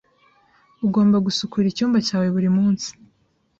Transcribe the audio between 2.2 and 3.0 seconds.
buri munsi.